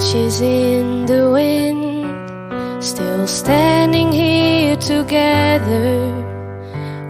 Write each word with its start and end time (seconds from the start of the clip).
branches 0.00 0.40
in 0.40 1.04
the 1.04 1.30
wind, 1.30 2.82
still 2.82 3.26
standing 3.26 4.10
here 4.10 4.74
together. 4.76 6.08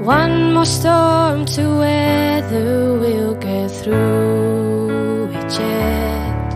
One 0.02 0.54
more 0.54 0.64
storm 0.64 1.44
to 1.54 1.78
weather, 1.78 2.98
we'll 2.98 3.36
get 3.36 3.70
through 3.70 5.30
it 5.30 5.52
yet. 5.60 6.50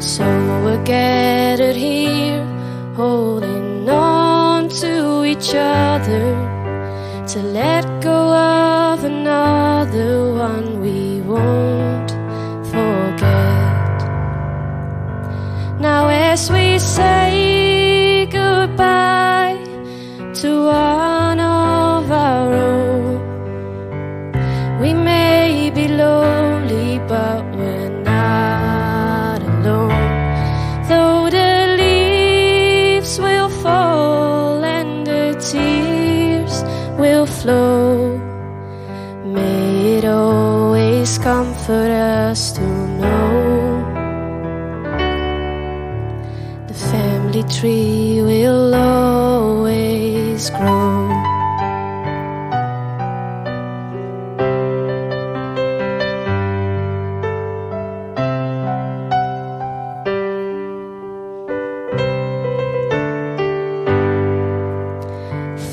So 0.00 0.24
we're 0.64 0.82
gathered 0.84 1.76
here, 1.76 2.42
holding 2.96 3.86
on 3.86 4.70
to 4.80 5.24
each 5.24 5.52
other 5.54 6.24
to 7.26 7.42
let 7.42 7.84
go 8.00 8.32
of 8.32 9.04
another 9.04 10.32
one 10.32 10.80
we 10.80 11.20
won't 11.20 11.93
say 16.84 18.28
goodbye 18.30 19.56
to 20.34 20.66
one 20.66 21.40
of 21.40 22.10
our 22.12 22.52
own, 22.52 23.20
we 24.82 24.92
may 24.92 25.70
be 25.74 25.88
lonely, 25.88 26.98
but 27.08 27.42
we're 27.56 27.88
not 28.02 29.40
alone. 29.42 30.12
Though 30.88 31.30
the 31.30 31.74
leaves 31.78 33.18
will 33.18 33.48
fall 33.48 34.62
and 34.62 35.06
the 35.06 35.32
tears 35.40 36.62
will 36.98 37.24
flow, 37.24 38.18
may 39.24 39.96
it 39.96 40.04
always 40.04 41.18
comfort 41.18 41.90
us 41.90 42.52
to 42.52 42.60
know 43.00 43.63
family 47.34 47.52
tree 47.52 48.22
will 48.22 48.74
always 48.74 50.50
grow. 50.50 51.08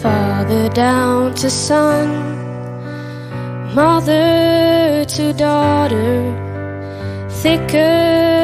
Father 0.02 0.70
down 0.70 1.36
to 1.36 1.50
son, 1.50 2.09
mother 3.75 5.06
to 5.06 5.34
daughter, 5.34 6.23
thicker 7.30 8.41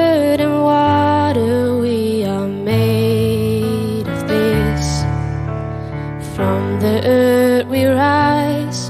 the 6.87 6.99
earth 7.05 7.67
we 7.67 7.83
rise, 7.85 8.81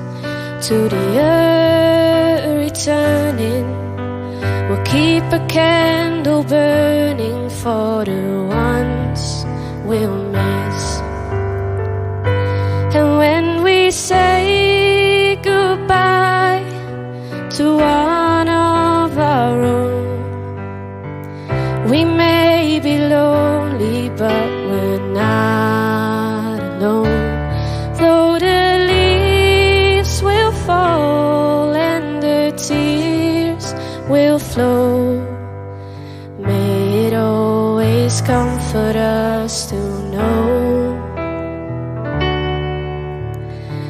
to 0.68 0.76
the 0.94 1.06
earth 1.18 2.46
returning. 2.66 3.68
We'll 4.68 4.86
keep 4.96 5.24
a 5.40 5.42
candle 5.48 6.44
burning 6.44 7.50
for 7.62 8.06
the 8.06 8.26
ones 8.66 9.22
we'll 9.90 10.20
miss. 10.36 10.84
And 12.98 13.10
when 13.24 13.46
we 13.64 13.92
say 13.92 15.40
goodbye 15.52 16.66
to 17.58 17.66
one 17.78 18.48
of 18.50 19.18
our 19.18 19.58
own, 19.80 20.08
we 21.90 22.06
may 22.06 22.80
be 22.80 22.96
lonely, 23.16 24.10
but 24.22 24.57
will 34.10 34.40
flow, 34.40 35.20
may 36.40 37.08
it 37.08 37.14
always 37.14 38.22
comfort 38.22 38.96
us 38.96 39.70
to 39.70 39.76
know. 39.76 40.96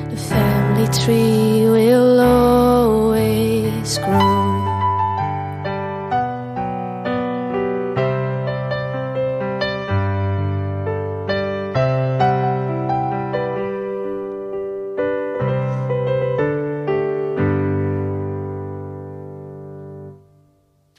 The 0.10 0.18
family 0.18 0.88
tree 0.88 1.70